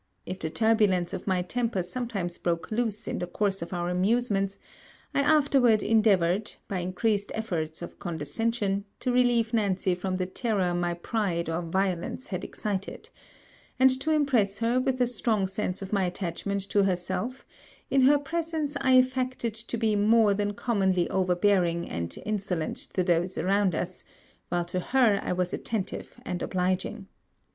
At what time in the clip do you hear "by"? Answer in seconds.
6.67-6.79